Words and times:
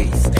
peace. 0.00 0.39